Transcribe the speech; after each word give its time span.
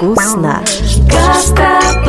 вкусно. 0.00 0.64
Гастротоп. 1.12 2.08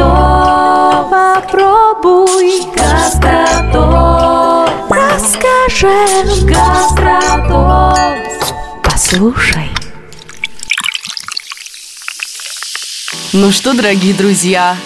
Попробуй, 1.12 2.62
Гастротоп. 2.76 4.70
расскажем, 4.90 6.48
Гастротоп. 6.48 8.18
послушай. 8.84 9.70
Ну 13.34 13.52
что, 13.52 13.74
дорогие 13.74 14.14
друзья, 14.14 14.78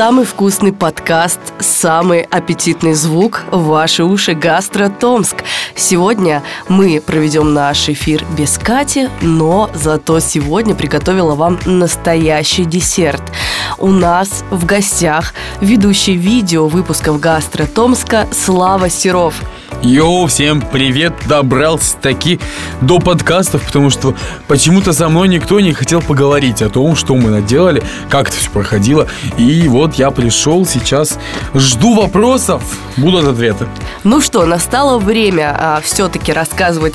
самый 0.00 0.24
вкусный 0.24 0.72
подкаст, 0.72 1.38
самый 1.58 2.22
аппетитный 2.22 2.94
звук 2.94 3.42
в 3.50 3.64
ваши 3.66 4.02
уши 4.02 4.32
«Гастро 4.32 4.88
Томск». 4.88 5.44
Сегодня 5.76 6.42
мы 6.68 7.02
проведем 7.04 7.52
наш 7.52 7.86
эфир 7.90 8.24
без 8.34 8.56
Кати, 8.56 9.10
но 9.20 9.68
зато 9.74 10.18
сегодня 10.20 10.74
приготовила 10.74 11.34
вам 11.34 11.58
настоящий 11.66 12.64
десерт. 12.64 13.20
У 13.76 13.88
нас 13.88 14.42
в 14.50 14.64
гостях 14.64 15.34
ведущий 15.60 16.14
видео 16.14 16.66
выпусков 16.66 17.20
«Гастро 17.20 17.66
Томска» 17.66 18.26
Слава 18.32 18.88
Серов. 18.88 19.34
Йоу, 19.82 20.26
всем 20.26 20.60
привет! 20.60 21.14
Добрался 21.26 21.96
таки 21.96 22.38
до 22.82 22.98
подкастов, 22.98 23.64
потому 23.64 23.88
что 23.88 24.14
почему-то 24.46 24.92
со 24.92 25.08
мной 25.08 25.28
никто 25.28 25.58
не 25.58 25.72
хотел 25.72 26.02
поговорить 26.02 26.60
о 26.60 26.68
том, 26.68 26.94
что 26.94 27.14
мы 27.14 27.30
наделали, 27.30 27.82
как 28.10 28.28
это 28.28 28.36
все 28.36 28.50
проходило. 28.50 29.06
И 29.38 29.66
вот 29.68 29.89
я 29.98 30.10
пришел 30.10 30.66
сейчас, 30.66 31.18
жду 31.54 31.94
вопросов, 31.94 32.62
будут 32.96 33.26
ответы. 33.26 33.66
Ну 34.04 34.20
что, 34.20 34.46
настало 34.46 34.98
время 34.98 35.56
а, 35.58 35.80
все-таки 35.82 36.32
рассказывать 36.32 36.94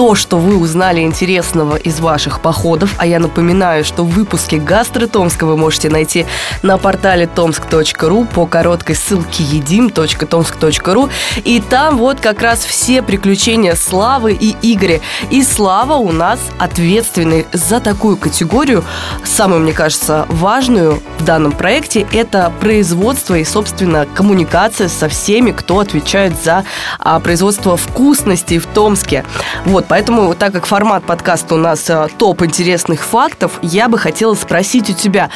то, 0.00 0.14
что 0.14 0.38
вы 0.38 0.56
узнали 0.56 1.02
интересного 1.02 1.76
из 1.76 2.00
ваших 2.00 2.40
походов. 2.40 2.94
А 2.96 3.04
я 3.04 3.18
напоминаю, 3.18 3.84
что 3.84 4.02
выпуски 4.02 4.54
«Гастро 4.54 5.06
Томска» 5.06 5.44
вы 5.44 5.58
можете 5.58 5.90
найти 5.90 6.24
на 6.62 6.78
портале 6.78 7.26
tomsk.ru 7.26 8.26
по 8.26 8.46
короткой 8.46 8.96
ссылке 8.96 9.44
edim.tomsk.ru. 9.44 11.10
И 11.44 11.60
там 11.60 11.98
вот 11.98 12.18
как 12.18 12.40
раз 12.40 12.64
все 12.64 13.02
приключения 13.02 13.74
Славы 13.74 14.32
и 14.32 14.56
Игоря. 14.62 15.00
И 15.28 15.42
Слава 15.42 15.96
у 15.96 16.12
нас 16.12 16.40
ответственный 16.58 17.46
за 17.52 17.78
такую 17.78 18.16
категорию, 18.16 18.82
самую, 19.22 19.60
мне 19.60 19.74
кажется, 19.74 20.24
важную 20.30 21.02
в 21.18 21.24
данном 21.26 21.52
проекте, 21.52 22.06
это 22.10 22.50
производство 22.58 23.34
и, 23.34 23.44
собственно, 23.44 24.06
коммуникация 24.14 24.88
со 24.88 25.10
всеми, 25.10 25.50
кто 25.50 25.80
отвечает 25.80 26.32
за 26.42 26.64
а, 26.98 27.20
производство 27.20 27.76
вкусностей 27.76 28.56
в 28.56 28.64
Томске. 28.64 29.26
Вот, 29.66 29.89
поэтому, 29.90 30.36
так 30.36 30.52
как 30.52 30.66
формат 30.66 31.02
подкаста 31.02 31.56
у 31.56 31.58
нас 31.58 31.90
а, 31.90 32.06
топ 32.16 32.42
интересных 32.42 33.02
фактов, 33.02 33.58
я 33.60 33.88
бы 33.88 33.98
хотела 33.98 34.34
спросить 34.34 34.88
у 34.88 34.92
тебя, 34.92 35.30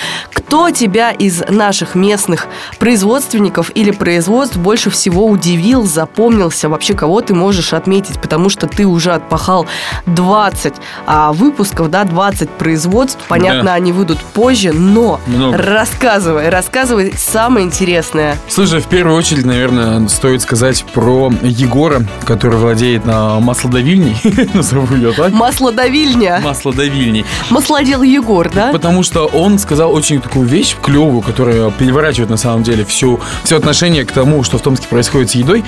кто 0.55 0.71
тебя 0.71 1.11
из 1.11 1.43
наших 1.49 1.97
местных 1.97 2.47
производственников 2.79 3.73
или 3.75 3.91
производств 3.91 4.57
больше 4.57 4.89
всего 4.89 5.27
удивил, 5.27 5.85
запомнился, 5.85 6.69
вообще 6.69 6.95
кого 6.95 7.23
ты 7.23 7.35
можешь 7.35 7.73
отметить, 7.73 8.21
потому 8.21 8.49
что 8.49 8.69
ты 8.69 8.87
уже 8.87 9.11
отпахал 9.11 9.67
20 10.07 10.75
а, 11.07 11.33
выпусков, 11.33 11.91
да, 11.91 12.05
20 12.05 12.51
производств, 12.51 13.19
понятно, 13.27 13.65
Да. 13.65 13.75
они 13.75 13.91
выйдут 13.91 14.21
позже, 14.21 14.73
но 14.73 15.19
Много. 15.27 15.57
рассказывай, 15.59 16.49
рассказывай 16.51 17.13
самое 17.19 17.67
интересное. 17.67 18.39
Слушай, 18.47 18.79
в 18.81 18.87
первую 18.87 19.17
очередь, 19.17 19.45
наверное, 19.45 20.07
стоит 20.07 20.41
сказать 20.41 20.85
про 20.95 21.33
Егора, 21.43 22.07
который 22.27 22.59
владеет 22.59 23.05
на 23.05 23.41
маслодавильней, 23.41 24.17
назову 24.55 24.95
ее 24.95 25.11
так. 25.15 25.33
Маслодавильня. 25.33 26.41
Маслодавильней. 26.45 27.25
Маслодел 27.51 28.05
Егор, 28.05 28.49
да? 28.55 28.71
Потому 28.71 29.03
что 29.03 29.25
он 29.27 29.59
сказал 29.59 29.93
очень 29.93 30.21
такую 30.21 30.44
вещь 30.47 30.77
клевую, 30.83 31.23
которая 31.23 31.71
переворачивает 31.71 32.31
на 32.31 32.37
самом 32.37 32.63
деле 32.63 32.85
всю, 32.85 33.21
все 33.45 33.57
отношение 33.57 34.05
к 34.05 34.13
тому, 34.13 34.43
что 34.43 34.59
в 34.59 34.63
Томске 34.63 34.87
происходит 34.89 35.31
с 35.31 35.35
едой. 35.35 35.65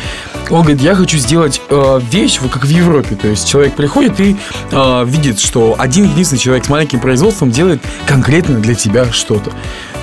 Он 0.51 0.63
говорит, 0.63 0.81
я 0.81 0.95
хочу 0.95 1.19
сделать 1.19 1.61
э, 1.69 2.01
вещь, 2.11 2.39
как 2.51 2.65
в 2.65 2.69
Европе. 2.69 3.17
То 3.17 3.29
есть 3.29 3.49
человек 3.49 3.75
приходит 3.75 4.21
и 4.21 4.37
э, 4.71 5.05
видит, 5.07 5.41
что 5.41 5.75
один 5.79 6.05
единственный 6.05 6.39
человек 6.39 6.65
с 6.65 6.69
маленьким 6.69 7.01
производством 7.01 7.51
делает 7.51 7.83
конкретно 8.07 8.59
для 8.59 8.75
тебя 8.75 9.11
что-то. 9.13 9.53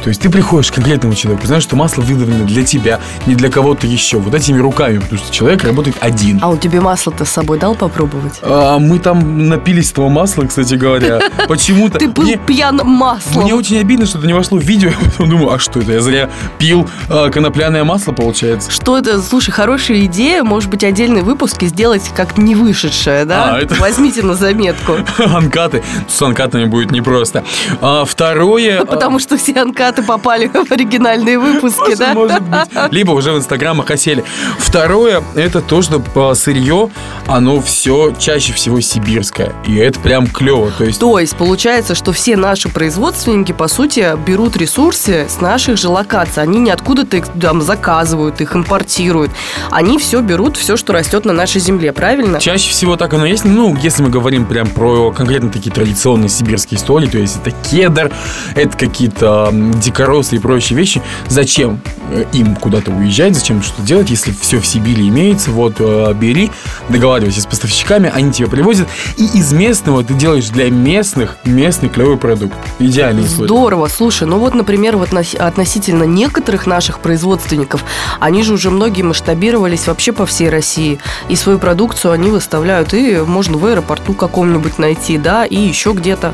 То 0.03 0.09
есть 0.09 0.21
ты 0.21 0.29
приходишь 0.29 0.69
к 0.69 0.75
конкретному 0.75 1.15
человеку, 1.15 1.47
знаешь, 1.47 1.63
что 1.63 1.77
масло 1.77 2.01
выдавлено 2.01 2.45
для 2.45 2.65
тебя, 2.65 2.99
не 3.25 3.35
для 3.35 3.49
кого-то 3.49 3.87
еще. 3.87 4.17
Вот 4.17 4.35
этими 4.35 4.59
руками, 4.59 4.97
потому 4.97 5.17
что 5.17 5.31
человек 5.31 5.63
работает 5.63 5.95
один. 6.01 6.39
А 6.41 6.49
он 6.49 6.57
тебе 6.57 6.81
масло-то 6.81 7.23
с 7.23 7.29
собой 7.29 7.57
дал 7.57 7.73
попробовать? 7.73 8.33
А, 8.41 8.79
мы 8.79 8.99
там 8.99 9.47
напились 9.47 9.91
этого 9.91 10.09
масла, 10.09 10.43
кстати 10.43 10.75
говоря. 10.75 11.21
Почему-то. 11.47 11.99
Ты 11.99 12.09
был 12.09 12.27
пьян 12.45 12.81
маслом. 12.83 13.43
мне 13.43 13.55
очень 13.55 13.79
обидно, 13.79 14.05
что 14.05 14.17
это 14.17 14.27
не 14.27 14.33
вошло 14.33 14.57
видео. 14.63 14.89
Я 14.89 14.95
потом 15.11 15.29
думаю, 15.29 15.53
а 15.53 15.59
что 15.59 15.79
это? 15.79 15.91
Я 15.93 16.01
зря 16.01 16.29
пил 16.57 16.87
э, 17.09 17.29
конопляное 17.29 17.83
масло, 17.83 18.11
получается. 18.11 18.71
Что 18.71 18.97
это? 18.97 19.21
Слушай, 19.21 19.51
хорошая 19.51 20.05
идея, 20.05 20.43
может 20.43 20.69
быть, 20.69 20.83
отдельный 20.83 21.21
выпуск 21.21 21.61
и 21.63 21.67
сделать 21.67 22.09
как 22.15 22.37
не 22.37 22.55
вышедшее, 22.55 23.25
да? 23.25 23.55
А, 23.55 23.59
это- 23.59 23.75
Возьмите 23.75 24.23
на 24.23 24.35
заметку. 24.35 24.93
Анкаты. 25.17 25.83
С 26.07 26.21
анкатами 26.21 26.65
будет 26.65 26.91
непросто. 26.91 27.43
А, 27.81 28.05
второе... 28.05 28.79
Ну, 28.79 28.85
Потому 28.85 29.19
что 29.19 29.37
все 29.37 29.53
анкаты 29.61 30.03
попали 30.03 30.47
в 30.47 30.71
оригинальные 30.71 31.39
выпуски, 31.39 31.95
да? 31.95 32.13
может 32.13 32.41
быть. 32.41 32.69
Либо 32.91 33.11
уже 33.11 33.31
в 33.31 33.37
инстаграмах 33.37 33.89
осели. 33.91 34.23
Второе, 34.57 35.23
это 35.35 35.61
то, 35.61 35.81
что 35.81 35.99
по 35.99 36.33
сырье, 36.35 36.89
оно 37.27 37.61
все 37.61 38.13
чаще 38.19 38.53
всего 38.53 38.81
сибирское. 38.81 39.53
И 39.67 39.75
это 39.77 39.99
прям 39.99 40.27
клево. 40.27 40.71
То 40.77 40.83
есть 40.83 40.99
То 40.99 41.19
есть 41.19 41.35
получается, 41.35 41.95
что 41.95 42.11
все 42.11 42.35
наши 42.35 42.69
производственники, 42.69 43.51
по 43.51 43.67
сути, 43.67 44.05
берут 44.25 44.42
ресурсы 44.51 45.27
с 45.29 45.41
наших 45.41 45.77
же 45.77 45.89
локаций. 45.89 46.43
Они 46.43 46.59
не 46.59 46.71
откуда-то 46.71 47.17
их 47.17 47.27
там 47.27 47.61
заказывают, 47.61 48.41
их 48.41 48.55
импортируют. 48.55 49.31
Они 49.71 49.97
все 49.97 50.21
берут, 50.21 50.57
все, 50.57 50.77
что 50.77 50.93
растет 50.93 51.25
на 51.25 51.33
нашей 51.33 51.61
земле, 51.61 51.93
правильно? 51.93 52.39
Чаще 52.39 52.69
всего 52.71 52.95
так 52.95 53.13
оно 53.13 53.25
есть. 53.25 53.45
Ну, 53.45 53.75
если 53.77 54.03
мы 54.03 54.09
говорим 54.09 54.45
прям 54.45 54.67
про 54.67 55.11
конкретно 55.11 55.49
такие 55.49 55.71
традиционные 55.71 56.29
сибирские 56.29 56.79
истории, 56.79 57.07
то 57.07 57.17
есть 57.17 57.37
это 57.37 57.51
кедр, 57.69 58.11
это 58.55 58.77
какие-то 58.77 59.49
дикоросы 59.53 60.35
и 60.35 60.39
прочие 60.39 60.77
вещи. 60.77 61.01
Зачем 61.27 61.79
э, 62.11 62.25
им 62.33 62.55
куда-то 62.55 62.91
уезжать, 62.91 63.35
зачем 63.35 63.61
что 63.61 63.81
делать, 63.81 64.09
если 64.09 64.31
все 64.31 64.59
в 64.59 64.65
Сибири 64.65 65.07
имеется, 65.07 65.51
вот 65.51 65.75
э, 65.79 66.13
бери, 66.13 66.51
договаривайся 66.89 67.41
с 67.41 67.45
поставщиками, 67.45 68.11
они 68.13 68.31
тебе 68.31 68.47
привозят, 68.47 68.87
и 69.17 69.25
из 69.25 69.53
местного 69.53 70.03
ты 70.03 70.13
делаешь 70.13 70.49
для 70.49 70.69
местных 70.69 71.37
местный 71.45 71.89
клевый 71.89 72.17
продукт. 72.17 72.55
Идеальный. 72.79 73.23
Здорово. 73.23 73.87
Слушай, 73.87 74.27
ну 74.33 74.39
вот, 74.39 74.55
например, 74.55 74.97
вот 74.97 75.09
относ- 75.09 75.37
относительно 75.37 76.05
некоторых 76.05 76.65
наших 76.65 76.97
производственников, 77.01 77.85
они 78.19 78.41
же 78.41 78.53
уже 78.53 78.71
многие 78.71 79.03
масштабировались 79.03 79.85
вообще 79.85 80.11
по 80.11 80.25
всей 80.25 80.49
России. 80.49 80.97
И 81.29 81.35
свою 81.35 81.59
продукцию 81.59 82.13
они 82.13 82.31
выставляют, 82.31 82.95
и 82.95 83.17
можно 83.17 83.59
в 83.59 83.65
аэропорту 83.67 84.13
каком-нибудь 84.15 84.79
найти, 84.79 85.19
да, 85.19 85.45
и 85.45 85.55
еще 85.55 85.91
где-то. 85.91 86.33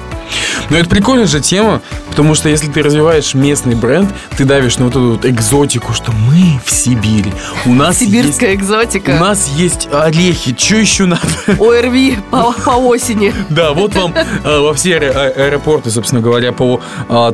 Но 0.69 0.77
это 0.77 0.89
прикольная 0.89 1.25
же 1.27 1.41
тема, 1.41 1.81
потому 2.09 2.35
что 2.35 2.47
если 2.47 2.71
ты 2.71 2.81
развиваешь 2.81 3.33
местный 3.33 3.75
бренд, 3.75 4.09
ты 4.37 4.45
давишь 4.45 4.77
на 4.77 4.85
вот 4.85 4.91
эту 4.91 5.09
вот 5.11 5.25
экзотику, 5.25 5.91
что 5.91 6.13
мы 6.13 6.61
в 6.65 6.71
Сибири. 6.71 7.33
У 7.65 7.73
нас 7.73 7.97
Сибирская 7.97 8.51
есть, 8.51 8.61
экзотика. 8.63 9.09
у 9.11 9.19
нас 9.19 9.49
есть 9.57 9.89
орехи, 9.91 10.55
что 10.57 10.77
еще 10.77 11.03
надо? 11.05 11.21
ОРВИ 11.59 12.19
по, 12.31 12.53
по 12.53 12.69
осени. 12.77 13.33
Да, 13.49 13.73
вот 13.73 13.93
вам 13.95 14.13
э, 14.15 14.59
во 14.59 14.73
все 14.73 14.99
аэ- 14.99 15.47
аэропорты, 15.47 15.91
собственно 15.91 16.21
говоря, 16.21 16.53
по 16.53 16.79
а, 17.09 17.31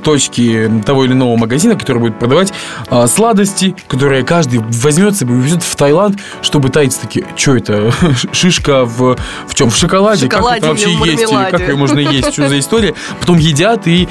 того 0.85 1.05
или 1.05 1.13
иного 1.13 1.35
магазина, 1.35 1.75
который 1.75 1.99
будет 1.99 2.19
продавать 2.19 2.53
а, 2.89 3.07
сладости, 3.07 3.75
которые 3.87 4.23
каждый 4.23 4.59
возьмет 4.59 5.15
себе 5.15 5.33
и 5.33 5.37
увезет 5.37 5.63
в 5.63 5.75
Таиланд, 5.75 6.19
чтобы 6.41 6.69
тайцы 6.69 6.99
такие, 7.01 7.25
что 7.35 7.55
это, 7.55 7.91
шишка 8.31 8.85
в, 8.85 9.17
в 9.47 9.55
чем? 9.55 9.69
В 9.69 9.75
шоколаде? 9.75 10.25
Шоколаде 10.25 10.61
как 10.61 10.63
это 10.63 10.67
вообще 10.67 10.91
есть? 10.91 11.05
Или 11.05 11.25
мармеладе?» 11.25 11.51
как 11.51 11.61
ее 11.61 11.75
можно 11.75 11.99
есть? 11.99 12.33
Что 12.33 12.49
за 12.49 12.59
история? 12.59 12.93
Потом 13.19 13.37
едят 13.37 13.87
и 13.87 14.07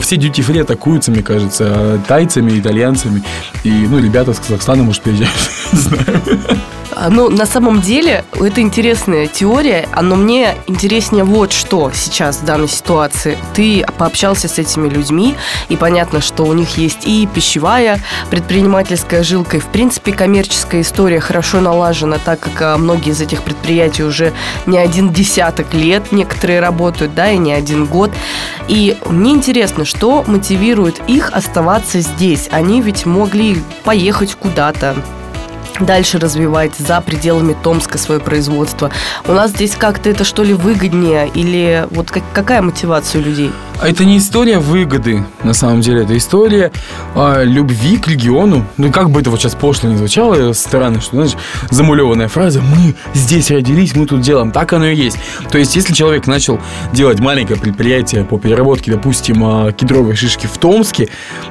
все 0.00 0.16
дьюти-фри 0.16 0.60
атакуются, 0.60 1.10
мне 1.10 1.22
кажется, 1.22 2.00
тайцами, 2.06 2.58
итальянцами. 2.58 3.22
И, 3.64 3.70
ну, 3.70 3.98
ребята 3.98 4.32
с 4.34 4.38
Казахстана, 4.38 4.82
может, 4.82 5.02
приезжают. 5.02 5.32
Не 5.72 5.78
знаю. 5.78 6.22
А, 7.02 7.10
Ну, 7.10 7.28
на 7.28 7.46
самом 7.46 7.80
деле, 7.80 8.24
это 8.40 8.60
интересная 8.60 9.26
теория, 9.26 9.88
но 10.00 10.14
мне 10.14 10.54
интереснее 10.68 11.24
вот 11.24 11.52
что 11.52 11.90
сейчас 11.92 12.36
в 12.36 12.44
данной 12.44 12.68
ситуации. 12.68 13.36
Ты 13.54 13.84
пообщался 13.98 14.46
с 14.46 14.56
этими 14.58 14.88
людьми, 14.88 15.34
и 15.68 15.76
понятно, 15.76 16.20
что 16.20 16.44
у 16.44 16.52
них 16.52 16.78
есть 16.78 17.00
и 17.04 17.26
пищевая 17.26 17.98
предпринимательская 18.30 19.24
жилка, 19.24 19.56
и, 19.56 19.60
в 19.60 19.66
принципе, 19.66 20.12
коммерческая 20.12 20.82
история 20.82 21.18
хорошо 21.18 21.60
налажена, 21.60 22.18
так 22.24 22.38
как 22.38 22.62
а, 22.62 22.78
многие 22.78 23.10
из 23.10 23.20
этих 23.20 23.42
предприятий 23.42 24.04
уже 24.04 24.32
не 24.66 24.78
один 24.78 25.12
десяток 25.12 25.74
лет 25.74 26.12
некоторые 26.12 26.60
работают, 26.60 27.16
да, 27.16 27.32
и 27.32 27.36
не 27.36 27.52
один 27.52 27.86
год. 27.86 28.12
И 28.68 28.96
мне 29.06 29.32
интересно, 29.32 29.84
что 29.84 30.22
мотивирует 30.28 31.00
их 31.08 31.32
оставаться 31.32 31.98
здесь. 31.98 32.48
Они 32.52 32.80
ведь 32.80 33.06
могли 33.06 33.60
поехать 33.82 34.36
куда-то, 34.36 34.94
дальше 35.86 36.18
развивать 36.18 36.76
за 36.76 37.00
пределами 37.00 37.56
Томска 37.62 37.98
свое 37.98 38.20
производство. 38.20 38.90
У 39.26 39.32
нас 39.32 39.50
здесь 39.50 39.74
как-то 39.76 40.10
это 40.10 40.24
что 40.24 40.42
ли 40.42 40.54
выгоднее 40.54 41.28
или 41.28 41.86
вот 41.90 42.10
как- 42.10 42.22
какая 42.32 42.62
мотивация 42.62 43.20
у 43.20 43.24
людей? 43.24 43.52
Это 43.84 44.04
не 44.04 44.18
история 44.18 44.60
выгоды, 44.60 45.24
на 45.42 45.54
самом 45.54 45.80
деле. 45.80 46.02
Это 46.02 46.16
история 46.16 46.70
а, 47.16 47.42
любви 47.42 47.96
к 47.96 48.06
региону. 48.06 48.64
Ну, 48.76 48.92
как 48.92 49.10
бы 49.10 49.20
это 49.20 49.30
вот 49.30 49.40
сейчас 49.40 49.56
пошло 49.56 49.90
не 49.90 49.96
звучало, 49.96 50.52
странно, 50.52 51.00
что, 51.00 51.16
знаешь, 51.16 51.32
замулеванная 51.70 52.28
фраза 52.28 52.60
«Мы 52.60 52.94
здесь 53.12 53.50
родились, 53.50 53.96
мы 53.96 54.06
тут 54.06 54.20
делаем». 54.20 54.52
Так 54.52 54.72
оно 54.72 54.86
и 54.86 54.94
есть. 54.94 55.18
То 55.50 55.58
есть, 55.58 55.74
если 55.74 55.94
человек 55.94 56.28
начал 56.28 56.60
делать 56.92 57.18
маленькое 57.18 57.58
предприятие 57.58 58.24
по 58.24 58.38
переработке, 58.38 58.92
допустим, 58.92 59.42
а, 59.44 59.72
кедровой 59.72 60.14
шишки 60.14 60.46
в 60.46 60.58
Томске, 60.58 61.08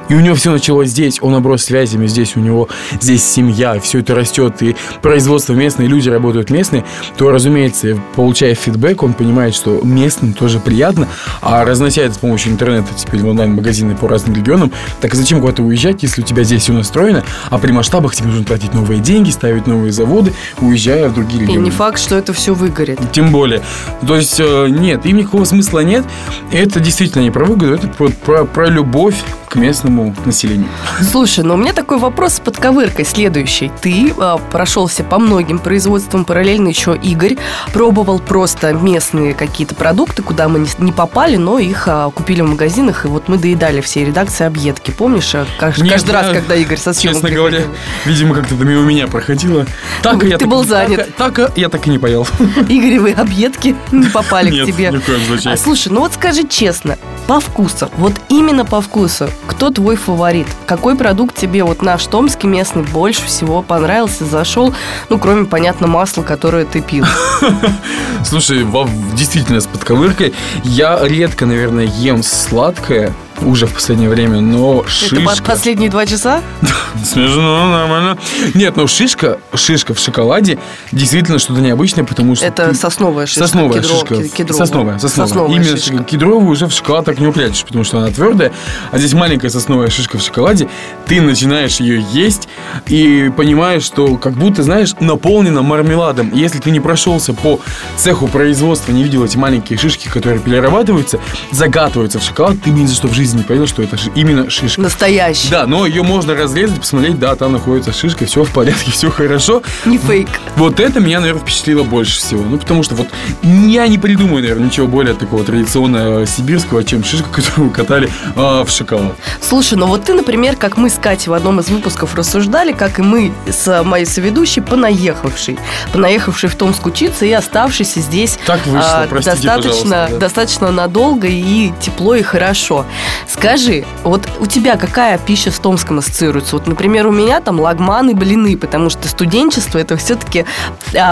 и 0.08 0.14
у 0.14 0.20
него 0.20 0.34
все 0.34 0.52
началось 0.52 0.88
здесь, 0.88 1.18
он 1.20 1.34
оброс 1.34 1.64
связями 1.64 2.06
здесь, 2.06 2.34
у 2.36 2.40
него 2.40 2.66
здесь 2.98 3.22
семья, 3.24 3.78
все 3.78 3.98
это 3.98 4.14
растет, 4.14 4.62
и 4.62 4.74
производство 5.02 5.52
местные, 5.52 5.86
люди 5.86 6.08
работают 6.08 6.48
местные, 6.48 6.86
то, 7.18 7.30
разумеется, 7.30 7.98
получая 8.16 8.54
фидбэк, 8.54 9.02
он 9.02 9.12
понимает, 9.12 9.54
что 9.54 9.82
местным 9.82 10.32
тоже 10.32 10.60
приятно, 10.60 11.08
а 11.42 11.66
разнося 11.66 12.00
это 12.00 12.14
с 12.14 12.21
помощью 12.22 12.52
интернета 12.52 12.88
теперь 12.96 13.20
в 13.20 13.28
онлайн-магазины 13.28 13.94
по 13.94 14.08
разным 14.08 14.34
регионам, 14.34 14.72
так 15.00 15.14
зачем 15.14 15.40
куда-то 15.40 15.62
уезжать, 15.62 16.02
если 16.02 16.22
у 16.22 16.24
тебя 16.24 16.44
здесь 16.44 16.62
все 16.62 16.72
настроено, 16.72 17.22
а 17.50 17.58
при 17.58 17.72
масштабах 17.72 18.14
тебе 18.14 18.28
нужно 18.28 18.44
тратить 18.44 18.72
новые 18.74 19.00
деньги, 19.00 19.30
ставить 19.30 19.66
новые 19.66 19.92
заводы, 19.92 20.32
уезжая 20.60 21.08
в 21.08 21.14
другие 21.14 21.42
регионы. 21.42 21.58
И 21.58 21.62
не 21.62 21.70
факт, 21.70 21.98
что 21.98 22.16
это 22.16 22.32
все 22.32 22.54
выгорит. 22.54 22.98
Тем 23.12 23.30
более. 23.30 23.60
То 24.06 24.16
есть, 24.16 24.40
э, 24.40 24.68
нет, 24.68 25.04
им 25.04 25.18
никакого 25.18 25.44
смысла 25.44 25.80
нет. 25.80 26.04
Это 26.50 26.80
действительно 26.80 27.22
не 27.22 27.30
про 27.30 27.44
выгоду, 27.44 27.74
это 27.74 27.88
про, 27.88 28.08
про, 28.08 28.44
про 28.44 28.66
любовь 28.68 29.16
к 29.52 29.56
местному 29.56 30.16
населению. 30.24 30.68
Слушай, 31.02 31.44
ну 31.44 31.54
у 31.54 31.56
меня 31.58 31.74
такой 31.74 31.98
вопрос 31.98 32.34
с 32.34 32.40
подковыркой 32.40 33.04
следующий. 33.04 33.70
Ты 33.82 34.14
а, 34.18 34.38
прошелся 34.38 35.04
по 35.04 35.18
многим 35.18 35.58
производствам, 35.58 36.24
параллельно 36.24 36.68
еще 36.68 36.96
Игорь 36.96 37.36
пробовал 37.74 38.18
просто 38.18 38.72
местные 38.72 39.34
какие-то 39.34 39.74
продукты, 39.74 40.22
куда 40.22 40.48
мы 40.48 40.60
не, 40.60 40.68
не 40.78 40.92
попали, 40.92 41.36
но 41.36 41.58
их 41.58 41.86
а, 41.86 42.08
купили 42.12 42.40
в 42.42 42.48
магазинах, 42.48 43.04
и 43.04 43.08
вот 43.08 43.28
мы 43.28 43.38
доедали 43.38 43.80
все 43.80 44.04
редакции 44.04 44.44
объедки. 44.46 44.90
Помнишь, 44.90 45.34
а, 45.34 45.46
каждый, 45.58 45.84
Нет, 45.84 46.08
раз, 46.10 46.26
я, 46.28 46.32
когда 46.34 46.54
Игорь 46.54 46.78
со 46.78 46.92
съемок 46.92 47.16
Честно 47.22 47.30
говоря, 47.34 47.62
видимо, 48.04 48.34
как-то 48.34 48.54
это 48.54 48.64
мимо 48.64 48.82
меня 48.82 49.06
проходило. 49.06 49.66
Так 50.02 50.22
Ну, 50.22 50.28
я 50.28 50.36
ты 50.38 50.44
так- 50.44 50.48
был 50.48 50.60
так- 50.60 50.68
занят. 50.68 51.16
Так, 51.16 51.38
а 51.38 51.52
я 51.56 51.68
так 51.68 51.86
и 51.86 51.90
не 51.90 51.98
поел. 51.98 52.26
Игоревы 52.68 53.12
объедки 53.12 53.74
не 53.90 54.08
попали 54.08 54.50
Нет, 54.50 54.64
к 54.64 54.66
тебе. 54.70 54.90
ни 54.90 54.96
в 54.98 55.04
коем 55.04 55.20
случае. 55.26 55.52
А, 55.54 55.56
слушай, 55.56 55.88
ну 55.90 56.00
вот 56.00 56.12
скажи 56.14 56.46
честно, 56.46 56.98
по 57.26 57.40
вкусу, 57.40 57.88
вот 57.96 58.12
именно 58.28 58.64
по 58.64 58.80
вкусу, 58.80 59.28
кто 59.46 59.70
твой 59.70 59.96
фаворит? 59.96 60.46
Какой 60.66 60.96
продукт 60.96 61.36
тебе 61.36 61.64
вот 61.64 61.82
наш 61.82 62.04
томский 62.06 62.46
местный 62.46 62.82
больше 62.82 63.24
всего 63.26 63.62
понравился, 63.62 64.24
зашел? 64.24 64.74
Ну, 65.08 65.18
кроме, 65.18 65.44
понятно, 65.46 65.86
масла, 65.86 66.22
которое 66.22 66.64
ты 66.64 66.80
пил. 66.80 67.04
Слушай, 68.24 68.66
действительно, 69.14 69.60
с 69.60 69.66
подковыркой 69.66 70.32
я 70.64 70.98
редко, 71.02 71.46
наверное, 71.46 71.84
ем 71.98 72.22
сладкое 72.22 73.12
уже 73.44 73.66
в 73.66 73.74
последнее 73.74 74.08
время, 74.08 74.40
но 74.40 74.80
Это 74.82 74.90
шишка... 74.90 75.16
по- 75.20 75.42
последние 75.52 75.90
два 75.90 76.06
часа? 76.06 76.40
Смешно, 77.04 77.70
нормально. 77.70 78.18
Нет, 78.54 78.76
ну 78.76 78.86
шишка, 78.86 79.38
шишка 79.54 79.94
в 79.94 79.98
шоколаде 79.98 80.58
действительно 80.92 81.38
что-то 81.38 81.60
необычное, 81.60 82.04
потому 82.04 82.34
что... 82.36 82.46
Это 82.46 82.68
ты- 82.68 82.74
сосновая 82.74 83.26
шишка. 83.26 83.40
Сосновая 83.44 83.80
кедро- 83.80 83.88
шишка. 84.00 84.16
ке- 84.16 84.28
кедровая. 84.28 84.66
Сосновая, 84.66 84.98
сосновая. 84.98 85.28
Сосновая 85.28 85.50
Именно 85.56 85.76
шишка. 85.76 85.90
шишка. 85.90 86.04
кедровую 86.04 86.48
уже 86.50 86.66
в 86.66 86.72
шоколад 86.72 87.04
так 87.04 87.18
не 87.18 87.26
упрячешь, 87.26 87.64
потому 87.64 87.84
что 87.84 87.98
она 87.98 88.08
твердая. 88.08 88.52
А 88.90 88.98
здесь 88.98 89.12
маленькая 89.14 89.48
сосновая 89.50 89.90
шишка 89.90 90.18
в 90.18 90.22
шоколаде. 90.22 90.68
Ты 91.06 91.20
начинаешь 91.20 91.80
ее 91.80 92.04
есть 92.12 92.48
и 92.88 93.30
понимаешь, 93.36 93.82
что 93.82 94.16
как 94.16 94.34
будто, 94.34 94.62
знаешь, 94.62 94.90
наполнена 95.00 95.62
мармеладом. 95.62 96.28
И 96.30 96.38
если 96.38 96.58
ты 96.58 96.70
не 96.70 96.80
прошелся 96.80 97.32
по 97.32 97.60
цеху 97.96 98.28
производства, 98.28 98.92
не 98.92 99.02
видел 99.02 99.24
эти 99.24 99.36
маленькие 99.36 99.78
шишки, 99.78 100.08
которые 100.08 100.40
перерабатываются, 100.40 101.18
загатываются 101.50 102.18
в 102.18 102.22
шоколад, 102.22 102.60
ты 102.62 102.70
бы 102.70 102.80
ни 102.80 102.86
за 102.86 102.94
что 102.94 103.08
в 103.08 103.14
жизни 103.14 103.31
не 103.36 103.42
поверил, 103.42 103.66
что 103.66 103.82
это 103.82 103.96
именно 104.14 104.50
шишка. 104.50 104.80
Настоящий. 104.80 105.50
Да, 105.50 105.66
но 105.66 105.86
ее 105.86 106.02
можно 106.02 106.34
разрезать, 106.34 106.78
посмотреть, 106.80 107.18
да, 107.18 107.34
там 107.36 107.52
находится 107.52 107.92
шишка, 107.92 108.26
все 108.26 108.44
в 108.44 108.50
порядке, 108.50 108.90
все 108.92 109.10
хорошо. 109.10 109.62
Не 109.84 109.98
фейк. 109.98 110.28
Вот 110.56 110.80
это 110.80 111.00
меня, 111.00 111.20
наверное, 111.20 111.42
впечатлило 111.42 111.82
больше 111.82 112.18
всего. 112.18 112.42
Ну, 112.42 112.58
потому 112.58 112.82
что 112.82 112.94
вот 112.94 113.08
я 113.42 113.86
не 113.88 113.98
придумаю, 113.98 114.42
наверное, 114.42 114.66
ничего 114.66 114.86
более 114.86 115.14
такого 115.14 115.44
традиционного 115.44 116.26
сибирского, 116.26 116.84
чем 116.84 117.04
шишка, 117.04 117.28
которую 117.32 117.70
катали 117.70 118.10
а, 118.36 118.64
в 118.64 118.70
шоколад. 118.70 119.16
Слушай, 119.40 119.78
ну 119.78 119.86
вот 119.86 120.04
ты, 120.04 120.14
например, 120.14 120.56
как 120.56 120.76
мы 120.76 120.90
с 120.90 120.94
Катей 120.94 121.30
в 121.30 121.34
одном 121.34 121.60
из 121.60 121.68
выпусков 121.68 122.14
рассуждали, 122.14 122.72
как 122.72 122.98
и 122.98 123.02
мы 123.02 123.32
с 123.48 123.82
моей 123.84 124.06
соведущей, 124.06 124.62
понаехавший. 124.62 125.58
Понаехавший 125.92 126.48
в 126.48 126.56
Томск 126.56 126.86
учиться 126.86 127.24
и 127.24 127.32
оставшийся 127.32 128.00
здесь 128.00 128.38
Так 128.46 128.66
вышло, 128.66 129.02
а, 129.02 129.06
простите, 129.08 129.36
достаточно, 129.36 130.08
да. 130.10 130.16
достаточно 130.18 130.70
надолго 130.70 131.28
и 131.28 131.72
тепло, 131.80 132.14
и 132.14 132.22
хорошо. 132.22 132.86
Скажи, 133.28 133.84
вот 134.04 134.28
у 134.40 134.46
тебя 134.46 134.76
какая 134.76 135.18
пища 135.18 135.50
с 135.50 135.58
Томском 135.58 135.98
ассоциируется? 135.98 136.56
Вот, 136.56 136.66
например, 136.66 137.06
у 137.06 137.12
меня 137.12 137.40
там 137.40 137.60
лагман 137.60 138.10
и 138.10 138.14
блины, 138.14 138.56
потому 138.56 138.90
что 138.90 139.08
студенчество 139.08 139.78
это 139.78 139.96
все-таки 139.96 140.44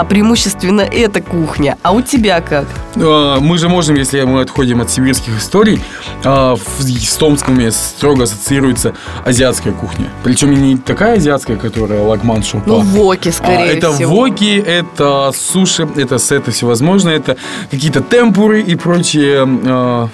преимущественно 0.09 0.81
эта 0.81 1.21
кухня. 1.21 1.77
А 1.81 1.91
у 1.91 2.01
тебя 2.01 2.41
как? 2.41 2.65
А, 2.95 3.39
Мы 3.39 3.57
же 3.57 3.69
можем, 3.69 3.95
если 3.95 4.21
мы 4.23 4.41
отходим 4.41 4.81
от 4.81 4.89
сибирских 4.91 5.37
историй, 5.39 5.81
а, 6.23 6.55
с 6.79 7.15
Томском 7.15 7.59
строго 7.71 8.23
ассоциируется 8.23 8.93
азиатская 9.25 9.73
кухня. 9.73 10.09
Причем 10.23 10.51
не 10.51 10.77
такая 10.77 11.17
азиатская, 11.17 11.57
которая 11.57 12.01
лагман 12.01 12.43
шоупа. 12.43 12.67
Ну, 12.67 12.79
воки, 12.81 13.29
скорее 13.29 13.57
А, 13.57 13.73
это 13.73 13.93
всего. 13.93 14.15
воки, 14.15 14.57
это 14.57 15.31
суши, 15.35 15.87
это 15.95 16.19
сеты 16.19 16.51
всевозможные, 16.51 17.17
это 17.17 17.37
какие-то 17.69 18.01
темпуры 18.01 18.61
и 18.61 18.75
прочие 18.75 20.09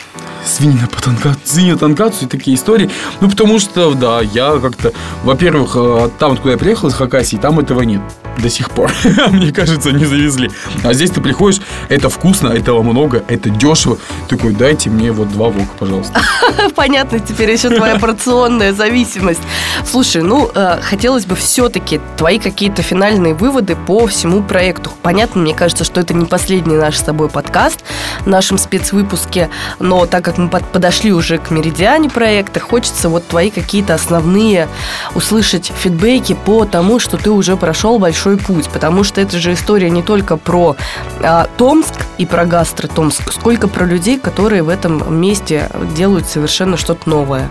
свинина 0.48 0.88
по 0.88 1.02
тонкацу, 1.02 1.40
свинина 1.44 1.78
тонкацу 1.78 2.26
и 2.26 2.28
такие 2.28 2.56
истории. 2.56 2.90
Ну, 3.22 3.30
потому 3.30 3.60
что, 3.60 3.94
да, 3.94 4.22
я 4.22 4.60
как-то, 4.60 4.94
во-первых, 5.24 5.76
э, 5.76 6.10
там, 6.20 6.34
откуда 6.34 6.52
я 6.52 6.58
приехал, 6.58 6.88
из 6.88 6.94
Хакасии, 6.94 7.38
там 7.38 7.60
этого 7.60 7.82
нет 7.82 8.02
до 8.38 8.50
сих 8.50 8.70
пор. 8.72 8.92
Мне 9.32 9.52
кажется, 9.52 9.92
не 9.92 10.06
завезли. 10.06 10.52
А 10.84 10.94
здесь 10.94 11.12
ты 11.12 11.22
приходишь, 11.22 11.62
это 11.90 12.10
вкусно, 12.10 12.48
этого 12.50 12.82
много, 12.84 13.24
это 13.28 13.50
дешево. 13.50 13.98
Такой, 14.28 14.54
дайте 14.54 14.90
мне 14.90 15.12
вот 15.12 15.32
два 15.32 15.50
вока, 15.50 15.70
пожалуйста. 15.80 16.22
Понятно, 16.76 17.20
теперь 17.20 17.52
еще 17.52 17.70
твоя 17.70 17.96
порционная 18.00 18.74
зависимость. 18.74 19.42
Слушай, 19.86 20.22
ну, 20.22 20.50
э, 20.54 20.80
хотелось 20.82 21.26
бы 21.26 21.36
все-таки 21.36 22.00
твои 22.18 22.40
какие-то 22.40 22.82
финальные 22.82 23.34
выводы 23.34 23.76
по 23.76 24.08
всему 24.08 24.44
проекту. 24.44 24.92
Понятно, 25.02 25.42
мне 25.42 25.54
кажется, 25.54 25.84
что 25.84 26.00
это 26.00 26.14
не 26.14 26.26
последний 26.26 26.76
наш 26.76 26.98
с 26.98 27.02
тобой 27.02 27.30
подкаст 27.30 27.84
в 28.22 28.28
нашем 28.28 28.58
спецвыпуске, 28.58 29.50
но 29.80 30.06
так 30.06 30.24
как 30.26 30.38
мы 30.38 30.50
под- 30.50 30.66
подошли 30.66 31.12
уже 31.12 31.38
к 31.38 31.52
меридиане 31.52 32.10
проекта, 32.10 32.60
хочется 32.60 33.10
вот 33.10 33.26
твои 33.28 33.50
какие-то 33.50 33.94
основные 33.94 34.68
услышать 35.16 35.72
фидбэки 35.76 36.34
по 36.46 36.66
тому, 36.66 37.00
что 37.00 37.18
ты 37.18 37.32
уже 37.32 37.56
прошел 37.56 38.00
большой 38.00 38.27
путь, 38.36 38.68
потому 38.70 39.06
что 39.06 39.22
это 39.22 39.40
же 39.40 39.54
история 39.54 39.90
не 39.90 40.04
только 40.04 40.36
про 40.36 40.76
а, 41.22 41.48
Томск 41.58 41.94
и 42.18 42.26
про 42.26 42.46
гастро 42.46 42.88
Томск, 42.88 43.32
сколько 43.32 43.70
про 43.70 43.86
людей, 43.86 44.20
которые 44.20 44.64
в 44.64 44.68
этом 44.68 45.16
месте 45.16 45.70
делают 45.96 46.28
совершенно 46.28 46.76
что-то 46.76 47.10
новое. 47.10 47.50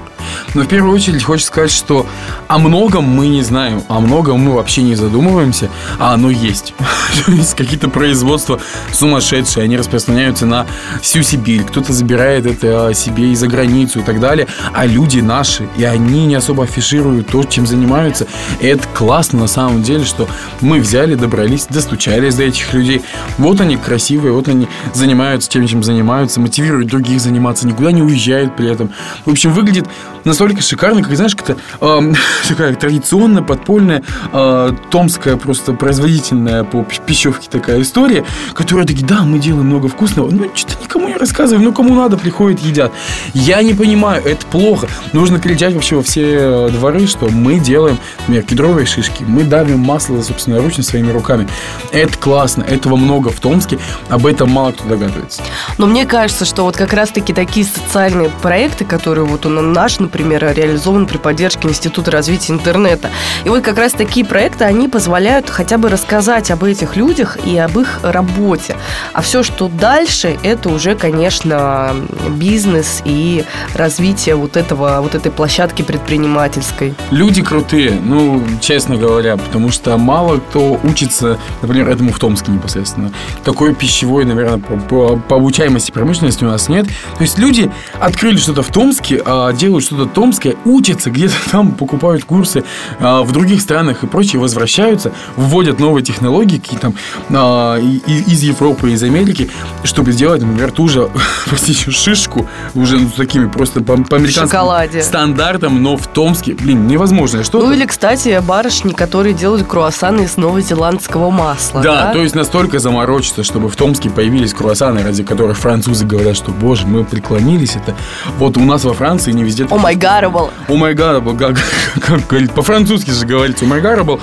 Но 0.55 0.63
в 0.63 0.67
первую 0.67 0.95
очередь 0.95 1.23
хочется 1.23 1.49
сказать, 1.49 1.71
что 1.71 2.07
о 2.49 2.59
многом 2.59 3.05
мы 3.05 3.29
не 3.29 3.43
знаем, 3.43 3.83
о 3.89 4.01
многом 4.01 4.41
мы 4.41 4.55
вообще 4.55 4.83
не 4.83 4.95
задумываемся, 4.95 5.71
а 5.99 6.15
оно 6.15 6.31
есть. 6.31 6.75
Есть 7.27 7.55
какие-то 7.55 7.89
производства 7.89 8.61
сумасшедшие, 8.93 9.65
они 9.65 9.77
распространяются 9.77 10.47
на 10.47 10.67
всю 11.01 11.23
Сибирь, 11.23 11.63
кто-то 11.63 11.93
забирает 11.93 12.47
это 12.47 12.93
себе 12.95 13.31
и 13.33 13.35
за 13.35 13.49
границу 13.49 14.01
и 14.01 14.03
так 14.03 14.21
далее, 14.21 14.47
а 14.73 14.87
люди 14.87 15.21
наши, 15.21 15.69
и 15.77 15.85
они 15.85 16.27
не 16.27 16.35
особо 16.35 16.65
афишируют 16.65 17.29
то, 17.29 17.45
чем 17.45 17.67
занимаются. 17.67 18.27
И 18.61 18.67
это 18.67 18.87
классно 18.95 19.41
на 19.41 19.47
самом 19.47 19.83
деле, 19.83 20.05
что 20.05 20.29
мы 20.67 20.81
взяли, 20.81 21.15
добрались, 21.15 21.67
достучались 21.67 22.35
до 22.35 22.43
этих 22.43 22.75
людей. 22.75 23.03
Вот 23.39 23.61
они 23.61 23.77
красивые, 23.77 24.33
вот 24.33 24.49
они 24.49 24.69
занимаются 24.93 25.49
тем, 25.49 25.67
чем 25.67 25.83
занимаются, 25.83 26.41
мотивируют 26.41 26.89
других 26.89 27.21
заниматься, 27.21 27.67
никуда 27.67 27.93
не 27.93 28.03
уезжают 28.03 28.57
при 28.57 28.71
этом. 28.71 28.91
В 29.25 29.31
общем, 29.31 29.53
выглядит 29.53 29.87
настолько 30.25 30.61
шикарно, 30.61 31.03
как, 31.03 31.15
знаешь, 31.15 31.37
как-то 31.37 31.57
эм, 31.81 32.15
такая 32.49 32.75
традиционная, 32.75 33.43
подпольная, 33.43 34.03
э, 34.33 34.73
томская 34.91 35.37
просто 35.37 35.73
производительная 35.73 36.65
по 36.65 36.83
пи- 36.83 37.01
пищевке 37.07 37.49
такая 37.49 37.81
история, 37.83 38.25
которая 38.53 38.87
такие, 38.87 39.07
да, 39.07 39.23
мы 39.23 39.39
делаем 39.39 39.67
много 39.67 39.89
вкусного, 39.89 40.31
но 40.31 40.47
что-то 40.55 40.83
никому 40.83 41.09
не 41.09 41.15
рассказываем, 41.15 41.65
ну, 41.65 41.73
кому 41.73 41.95
надо, 41.95 42.17
приходят, 42.17 42.61
едят. 42.61 42.93
Я 43.35 43.63
не 43.63 43.73
понимаю, 43.73 44.23
это 44.25 44.45
плохо. 44.47 44.89
Нужно 45.13 45.39
кричать 45.39 45.75
вообще 45.75 45.95
во 45.95 46.03
все 46.03 46.23
э, 46.25 46.71
дворы, 46.71 47.07
что 47.07 47.29
мы 47.29 47.61
делаем, 47.61 47.99
например, 48.21 48.43
кедровые 48.43 48.87
шишки, 48.87 49.25
мы 49.27 49.45
давим 49.45 49.79
масло 49.79 50.21
собственноручно 50.57 50.83
своими 50.83 51.11
руками. 51.11 51.49
Это 51.93 52.17
классно, 52.19 52.63
этого 52.63 52.97
много 52.97 53.31
в 53.31 53.41
Томске, 53.41 53.79
об 54.09 54.27
этом 54.27 54.51
мало 54.51 54.73
кто 54.73 54.85
догадывается. 54.85 55.43
Но 55.79 55.87
мне 55.87 56.07
кажется, 56.07 56.45
что 56.45 56.65
вот 56.65 56.77
как 56.77 56.93
раз-таки 56.93 57.33
такие 57.33 57.67
социальные 57.67 58.31
проекты, 58.43 58.85
которые 58.85 59.25
вот 59.27 59.45
нас, 59.45 60.01
например, 60.01 60.17
например, 60.27 60.57
реализован 60.57 61.07
при 61.07 61.19
поддержке 61.19 61.69
Института 61.69 62.11
развития 62.11 62.53
интернета. 62.53 63.11
И 63.45 63.49
вот 63.49 63.63
как 63.63 63.79
раз 63.79 63.93
такие 63.93 64.25
проекты, 64.27 64.65
они 64.65 64.89
позволяют 64.89 65.49
хотя 65.51 65.79
бы 65.79 65.89
рассказать 65.89 66.51
об 66.51 66.65
этих 66.65 66.97
людях 66.97 67.39
и 67.45 67.57
об 67.59 67.79
их 67.79 68.01
работе. 68.03 68.77
А 69.13 69.23
все, 69.23 69.43
что 69.43 69.69
дальше, 69.69 70.37
это 70.43 70.69
уже, 70.69 70.95
конечно, 70.95 71.95
бизнес 72.31 73.03
и 73.05 73.45
развитие 73.75 74.35
вот 74.35 74.57
этого, 74.57 75.01
вот 75.01 75.15
этой 75.15 75.31
площадки 75.31 75.83
предпринимательской. 75.83 76.95
Люди 77.11 77.43
крутые, 77.43 77.93
ну, 78.03 78.43
честно 78.61 78.97
говоря, 78.97 79.37
потому 79.37 79.71
что 79.71 79.97
мало 79.97 80.41
кто 80.49 80.79
учится, 80.85 81.39
например, 81.63 81.89
этому 81.89 82.13
в 82.13 82.19
Томске 82.19 82.53
непосредственно. 82.53 83.13
Такой 83.45 83.75
пищевой, 83.75 84.25
наверное, 84.25 84.59
по, 84.59 84.77
по, 84.77 85.17
по 85.17 85.37
обучаемости 85.37 85.91
промышленности 85.91 86.45
у 86.45 86.49
нас 86.49 86.69
нет. 86.69 86.87
То 86.87 87.23
есть 87.23 87.39
люди 87.39 87.71
открыли 88.01 88.37
что-то 88.37 88.63
в 88.63 88.69
Томске, 88.69 89.23
а, 89.25 89.53
делают 89.53 89.85
что-то 89.85 90.07
томское, 90.07 90.57
учатся 90.65 91.11
где-то 91.11 91.35
там, 91.51 91.73
покупают 91.73 92.25
курсы 92.25 92.65
а, 93.01 93.23
в 93.23 93.33
других 93.33 93.61
странах 93.61 94.05
и 94.05 94.07
прочее, 94.07 94.41
возвращаются, 94.41 95.13
вводят 95.37 95.79
новые 95.79 96.05
технологии 96.05 96.59
какие-то 96.59 96.93
а, 97.31 97.79
из 97.79 98.43
Европы, 98.43 98.93
из 98.93 99.03
Америки, 99.03 99.51
чтобы 99.85 100.13
сделать, 100.13 100.43
например, 100.43 100.71
ту 100.71 100.89
же, 100.89 101.09
простите, 101.47 101.91
шишку, 101.91 102.49
уже 102.75 102.99
ну, 102.99 103.09
с 103.09 103.13
такими 103.13 103.49
просто 103.49 103.81
по, 103.81 103.97
по 103.97 104.17
американским 104.17 105.03
стандартам, 105.03 105.83
но 105.83 105.97
в 105.97 106.07
Томске, 106.07 106.55
блин, 106.55 106.87
невозможно. 106.87 107.45
Что 107.45 107.61
ну 107.61 107.73
или, 107.73 107.85
кстати, 107.85 108.41
барышни, 108.47 108.93
которые 108.93 109.35
делают 109.35 109.67
круассаны 109.67 110.26
из 110.27 110.37
новозеландского 110.37 111.31
масла. 111.31 111.81
Да, 111.83 112.03
да? 112.03 112.13
то 112.13 112.23
есть 112.23 112.35
настолько 112.35 112.79
заморочиться, 112.79 113.45
чтобы 113.45 113.69
в 113.69 113.77
Томске 113.77 114.11
появились 114.11 114.53
круассаны, 114.53 115.03
ради 115.03 115.23
которых 115.23 115.57
французы 115.57 116.05
говорят, 116.05 116.37
что, 116.37 116.51
боже, 116.51 116.87
мы 116.87 117.05
преклонились, 117.05 117.77
это 117.77 117.95
вот 118.39 118.57
у 118.57 118.61
нас 118.61 118.85
во 118.85 118.93
Франции 118.93 119.33
не 119.33 119.45
везде... 119.45 119.67
О 119.71 119.79
май 119.79 119.95
гарабл. 119.95 120.51
О 120.69 120.75
май 120.75 120.95
гарабл, 120.95 121.37
как 121.37 121.57
говорит, 122.29 122.53
по-французски 122.53 123.11
же 123.11 123.25
говорится, 123.25 123.65
о 123.65 123.69
май 123.69 123.81
гарабл. 123.81 124.21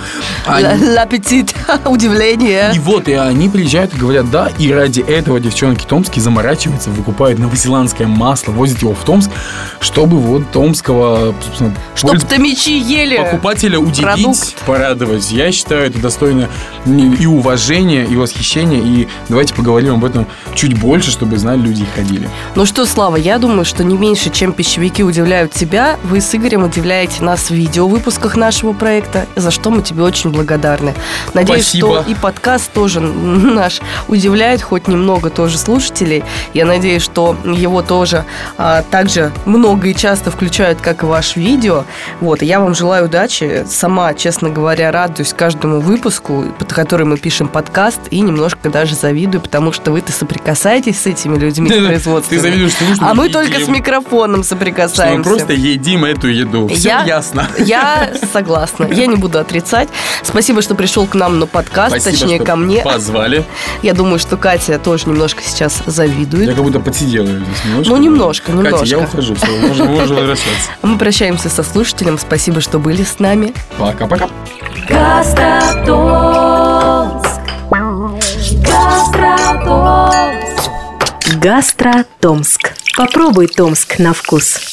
L'appetit, 0.48 1.56
удивление. 1.86 2.72
И 2.76 2.80
вот, 2.80 3.08
и 3.08 3.14
они 3.14 3.50
приезжают 3.50 3.94
и 3.96 3.98
говорят, 3.98 4.30
да, 4.30 4.50
и 4.60 4.72
ради 4.72 5.00
этого 5.00 5.40
девчонки 5.40 5.86
томские 5.86 6.22
заморачиваются, 6.22 6.90
выкупают 6.90 7.40
новозеландское 7.40 8.08
масло, 8.08 8.52
возят 8.52 8.82
его 8.82 8.94
в 8.94 9.04
Томск, 9.06 9.32
чтобы 9.80 10.18
вот 10.18 10.52
томского, 10.52 11.34
собственно... 11.44 11.74
Чтобы 11.96 12.20
томичи 12.20 12.78
ели 12.78 13.18
Покупателя 13.18 13.80
удивить, 13.80 14.02
продукт. 14.02 14.56
порадовать. 14.66 15.32
Я 15.32 15.52
считаю, 15.52 15.88
это 15.94 16.02
достойно 16.02 16.50
и 16.86 17.26
уважения, 17.26 18.06
и 18.06 18.16
восхищения, 18.16 18.82
и 18.82 19.08
давайте 19.30 19.54
поговорим 19.54 19.96
об 19.96 20.06
этом 20.06 20.28
чуть 20.56 20.80
больше, 20.80 21.12
чтобы 21.12 21.38
знали 21.38 21.60
люди 21.60 21.84
и 21.84 21.96
ходили. 21.96 22.30
Ну 22.56 22.66
что, 22.66 22.86
Слава, 22.86 23.16
я 23.16 23.38
думаю, 23.38 23.66
что 23.66 23.84
не 23.84 23.98
меньше, 23.98 24.30
чем 24.30 24.52
пищевики 24.52 25.04
удивляют 25.04 25.52
тебя, 25.52 25.98
вы 26.04 26.20
с 26.22 26.34
Игорем 26.36 26.64
удивляете 26.64 27.24
нас 27.24 27.50
в 27.50 27.52
видеовыпусках 27.52 28.36
нашего 28.36 28.74
проекта, 28.74 29.28
за 29.36 29.52
что 29.52 29.70
мы 29.70 29.82
тебе 29.82 30.04
очень 30.04 30.32
благодарны. 30.32 30.94
Надеюсь, 31.34 31.68
Спасибо. 31.68 32.02
что 32.02 32.12
и 32.12 32.16
подкаст 32.16 32.72
тоже 32.74 33.00
наш 33.00 33.80
удивляет 34.08 34.62
хоть 34.62 34.88
немного 34.88 35.30
тоже 35.30 35.58
слушателей. 35.58 36.24
Я 36.54 36.66
надеюсь, 36.66 37.02
что 37.02 37.36
его 37.44 37.82
тоже 37.82 38.26
а, 38.58 38.84
также 38.84 39.32
много 39.46 39.88
и 39.90 39.96
часто 39.96 40.32
включают, 40.32 40.82
как 40.82 41.04
и 41.04 41.06
ваше 41.06 41.40
видео. 41.40 41.86
Вот, 42.20 42.42
и 42.42 42.46
я 42.46 42.60
вам 42.60 42.74
желаю 42.76 43.06
удачи. 43.06 43.66
Сама, 43.70 44.14
честно 44.14 44.50
говоря, 44.50 44.92
радуюсь 44.92 45.34
каждому 45.34 45.80
выпуску, 45.84 46.46
под 46.58 46.74
который 46.74 47.06
мы 47.06 47.18
пишем 47.18 47.48
подкаст, 47.48 48.00
и 48.10 48.20
немножко 48.22 48.70
даже 48.70 48.96
завидую, 48.96 49.42
потому 49.42 49.72
что 49.72 49.92
вы-то 49.92 50.12
соприкасаетесь 50.12 51.00
с 51.02 51.06
этими 51.08 51.38
людьми 51.38 51.70
в 51.70 51.86
производстве. 51.86 52.38
Ты 52.38 52.42
завидуешь 52.44 52.74
тому, 52.74 52.96
что 52.96 53.06
А 53.06 53.14
мы 53.14 53.30
только 53.30 53.60
с 53.60 53.68
микрофоном 53.68 54.44
соприкасаемся. 54.44 55.22
Что 55.22 55.30
мы 55.30 55.38
просто 55.38 55.54
едим 55.54 56.06
эту 56.06 56.28
еду. 56.28 56.68
Все 56.70 56.90
я, 56.90 57.04
ясно. 57.04 57.48
Я 57.58 58.14
согласна. 58.34 58.86
Я 58.86 59.06
не 59.08 59.16
буду 59.16 59.40
отрицать. 59.40 59.90
Спасибо, 60.24 60.62
что 60.62 60.76
пришел 60.76 61.06
к 61.06 61.16
нам 61.16 61.40
на 61.40 61.46
подкаст, 61.48 62.00
Спасибо, 62.02 62.18
точнее, 62.18 62.40
ко 62.40 62.56
мне. 62.56 62.82
позвали. 62.82 63.46
Я 63.82 63.94
думаю, 63.94 64.20
что 64.20 64.38
Катя 64.38 64.80
тоже 64.80 65.08
немножко 65.08 65.44
сейчас 65.44 65.84
завидует. 65.86 66.48
Я 66.48 66.54
как 66.56 66.64
будто 66.64 66.80
подсидела 66.80 67.28
здесь 67.28 67.66
немножко. 67.66 67.94
Ну, 67.94 67.98
немножко, 67.98 68.52
немножко. 68.52 68.80
Катя, 68.80 68.96
я 68.98 69.00
ухожу, 69.00 69.36
все, 69.36 69.48
можно, 69.68 69.86
можно 69.86 70.16
возвращаться. 70.16 70.70
Мы 70.82 70.98
прощаемся 70.98 71.50
со 71.50 71.64
слушателем. 71.64 72.18
Спасибо, 72.18 72.62
что 72.62 72.80
были 72.80 73.04
с 73.04 73.20
нами. 73.20 73.54
Пока-пока. 73.78 74.30
Гастротомск. 81.42 82.74
Попробуй 82.96 83.48
Томск 83.48 84.00
на 84.00 84.14
вкус. 84.14 84.73